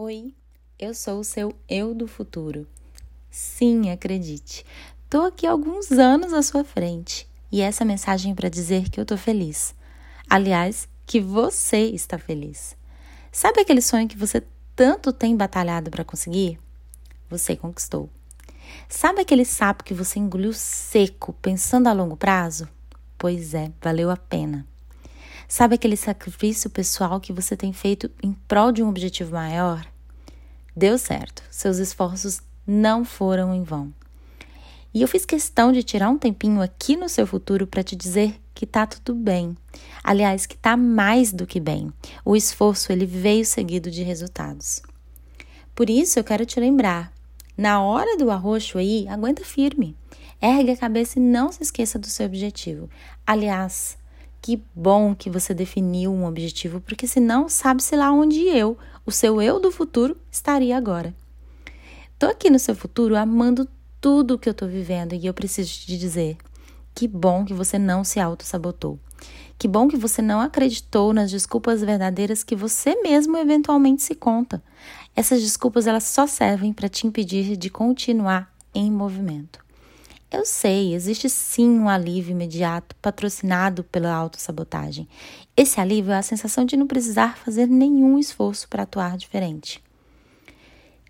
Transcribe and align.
Oi, 0.00 0.32
eu 0.78 0.94
sou 0.94 1.18
o 1.18 1.24
seu 1.24 1.52
eu 1.68 1.92
do 1.92 2.06
futuro. 2.06 2.68
Sim, 3.28 3.90
acredite. 3.90 4.64
Tô 5.10 5.22
aqui 5.22 5.44
alguns 5.44 5.90
anos 5.90 6.32
à 6.32 6.40
sua 6.40 6.62
frente 6.62 7.28
e 7.50 7.60
essa 7.60 7.84
mensagem 7.84 8.30
é 8.30 8.34
para 8.36 8.48
dizer 8.48 8.90
que 8.90 9.00
eu 9.00 9.04
tô 9.04 9.16
feliz. 9.16 9.74
Aliás, 10.30 10.88
que 11.04 11.20
você 11.20 11.78
está 11.78 12.16
feliz. 12.16 12.76
Sabe 13.32 13.60
aquele 13.60 13.82
sonho 13.82 14.06
que 14.06 14.16
você 14.16 14.40
tanto 14.76 15.12
tem 15.12 15.36
batalhado 15.36 15.90
para 15.90 16.04
conseguir? 16.04 16.60
Você 17.28 17.56
conquistou. 17.56 18.08
Sabe 18.88 19.22
aquele 19.22 19.44
sapo 19.44 19.82
que 19.82 19.94
você 19.94 20.20
engoliu 20.20 20.52
seco 20.52 21.32
pensando 21.42 21.88
a 21.88 21.92
longo 21.92 22.16
prazo? 22.16 22.68
Pois 23.18 23.52
é, 23.52 23.72
valeu 23.82 24.12
a 24.12 24.16
pena. 24.16 24.64
Sabe 25.50 25.76
aquele 25.76 25.96
sacrifício 25.96 26.68
pessoal 26.68 27.18
que 27.18 27.32
você 27.32 27.56
tem 27.56 27.72
feito 27.72 28.10
em 28.22 28.34
prol 28.46 28.70
de 28.70 28.82
um 28.82 28.88
objetivo 28.90 29.32
maior? 29.32 29.90
Deu 30.76 30.98
certo, 30.98 31.42
seus 31.50 31.78
esforços 31.78 32.42
não 32.66 33.02
foram 33.02 33.54
em 33.54 33.62
vão. 33.62 33.90
E 34.92 35.00
eu 35.00 35.08
fiz 35.08 35.24
questão 35.24 35.72
de 35.72 35.82
tirar 35.82 36.10
um 36.10 36.18
tempinho 36.18 36.60
aqui 36.60 36.96
no 36.96 37.08
seu 37.08 37.26
futuro 37.26 37.66
para 37.66 37.82
te 37.82 37.96
dizer 37.96 38.38
que 38.54 38.66
tá 38.66 38.86
tudo 38.86 39.14
bem. 39.14 39.56
Aliás, 40.04 40.44
que 40.44 40.56
tá 40.56 40.76
mais 40.76 41.32
do 41.32 41.46
que 41.46 41.58
bem. 41.58 41.90
O 42.26 42.36
esforço 42.36 42.92
ele 42.92 43.06
veio 43.06 43.44
seguido 43.46 43.90
de 43.90 44.02
resultados. 44.02 44.82
Por 45.74 45.88
isso 45.88 46.18
eu 46.18 46.24
quero 46.24 46.44
te 46.44 46.60
lembrar, 46.60 47.10
na 47.56 47.82
hora 47.82 48.16
do 48.16 48.30
arroxo 48.30 48.78
aí, 48.78 49.08
aguenta 49.08 49.44
firme. 49.44 49.96
Ergue 50.40 50.70
a 50.70 50.76
cabeça 50.76 51.18
e 51.18 51.22
não 51.22 51.50
se 51.50 51.62
esqueça 51.62 51.98
do 51.98 52.06
seu 52.06 52.26
objetivo. 52.26 52.88
Aliás, 53.26 53.97
que 54.40 54.62
bom 54.74 55.14
que 55.14 55.28
você 55.28 55.52
definiu 55.52 56.12
um 56.12 56.26
objetivo, 56.26 56.80
porque 56.80 57.06
senão 57.06 57.48
sabe-se 57.48 57.96
lá 57.96 58.10
onde 58.10 58.40
eu, 58.40 58.78
o 59.04 59.10
seu 59.10 59.40
eu 59.42 59.60
do 59.60 59.70
futuro, 59.70 60.16
estaria 60.30 60.76
agora. 60.76 61.14
Tô 62.18 62.26
aqui 62.26 62.50
no 62.50 62.58
seu 62.58 62.74
futuro 62.74 63.16
amando 63.16 63.68
tudo 64.00 64.34
o 64.34 64.38
que 64.38 64.48
eu 64.48 64.54
tô 64.54 64.66
vivendo 64.66 65.14
e 65.14 65.26
eu 65.26 65.34
preciso 65.34 65.70
te 65.70 65.96
dizer: 65.96 66.36
que 66.94 67.06
bom 67.06 67.44
que 67.44 67.54
você 67.54 67.78
não 67.78 68.02
se 68.02 68.18
auto-sabotou. 68.18 68.98
Que 69.58 69.66
bom 69.66 69.88
que 69.88 69.96
você 69.96 70.22
não 70.22 70.40
acreditou 70.40 71.12
nas 71.12 71.30
desculpas 71.30 71.80
verdadeiras 71.80 72.44
que 72.44 72.54
você 72.54 73.00
mesmo 73.02 73.36
eventualmente 73.36 74.02
se 74.02 74.14
conta. 74.14 74.62
Essas 75.16 75.42
desculpas 75.42 75.86
elas 75.88 76.04
só 76.04 76.26
servem 76.28 76.72
para 76.72 76.88
te 76.88 77.06
impedir 77.06 77.56
de 77.56 77.68
continuar 77.68 78.54
em 78.72 78.90
movimento. 78.90 79.67
Eu 80.30 80.44
sei, 80.44 80.94
existe 80.94 81.26
sim 81.30 81.66
um 81.78 81.88
alívio 81.88 82.32
imediato 82.32 82.94
patrocinado 82.96 83.82
pela 83.82 84.12
autossabotagem. 84.12 85.08
Esse 85.56 85.80
alívio 85.80 86.12
é 86.12 86.18
a 86.18 86.22
sensação 86.22 86.66
de 86.66 86.76
não 86.76 86.86
precisar 86.86 87.38
fazer 87.38 87.66
nenhum 87.66 88.18
esforço 88.18 88.68
para 88.68 88.82
atuar 88.82 89.16
diferente. 89.16 89.82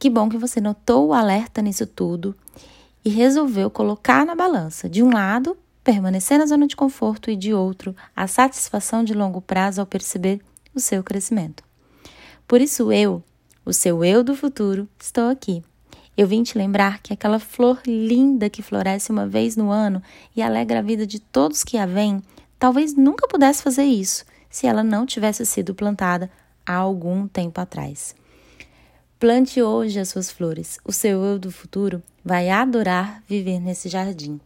Que 0.00 0.10
bom 0.10 0.28
que 0.28 0.36
você 0.36 0.60
notou 0.60 1.08
o 1.08 1.12
alerta 1.14 1.62
nisso 1.62 1.86
tudo 1.86 2.34
e 3.04 3.08
resolveu 3.08 3.70
colocar 3.70 4.26
na 4.26 4.34
balança, 4.34 4.88
de 4.88 5.00
um 5.00 5.12
lado, 5.12 5.56
permanecer 5.84 6.36
na 6.36 6.46
zona 6.46 6.66
de 6.66 6.74
conforto 6.74 7.30
e 7.30 7.36
de 7.36 7.54
outro, 7.54 7.94
a 8.16 8.26
satisfação 8.26 9.04
de 9.04 9.14
longo 9.14 9.40
prazo 9.40 9.80
ao 9.80 9.86
perceber 9.86 10.40
o 10.74 10.80
seu 10.80 11.04
crescimento. 11.04 11.62
Por 12.48 12.60
isso 12.60 12.90
eu, 12.90 13.22
o 13.64 13.72
seu 13.72 14.04
eu 14.04 14.24
do 14.24 14.34
futuro, 14.34 14.88
estou 14.98 15.28
aqui 15.28 15.62
eu 16.16 16.26
vim 16.26 16.42
te 16.42 16.56
lembrar 16.56 17.00
que 17.00 17.12
aquela 17.12 17.38
flor 17.38 17.80
linda 17.86 18.48
que 18.48 18.62
floresce 18.62 19.10
uma 19.10 19.26
vez 19.26 19.56
no 19.56 19.70
ano 19.70 20.02
e 20.34 20.42
alegra 20.42 20.78
a 20.78 20.82
vida 20.82 21.06
de 21.06 21.18
todos 21.18 21.64
que 21.64 21.76
a 21.76 21.86
veem, 21.86 22.22
talvez 22.58 22.94
nunca 22.94 23.26
pudesse 23.26 23.62
fazer 23.62 23.84
isso 23.84 24.24
se 24.48 24.66
ela 24.66 24.84
não 24.84 25.04
tivesse 25.04 25.44
sido 25.44 25.74
plantada 25.74 26.30
há 26.64 26.74
algum 26.74 27.26
tempo 27.26 27.60
atrás. 27.60 28.14
Plante 29.18 29.60
hoje 29.60 29.98
as 29.98 30.08
suas 30.10 30.30
flores. 30.30 30.78
O 30.84 30.92
seu 30.92 31.24
eu 31.24 31.38
do 31.38 31.50
futuro 31.50 32.02
vai 32.24 32.50
adorar 32.50 33.22
viver 33.26 33.58
nesse 33.58 33.88
jardim. 33.88 34.40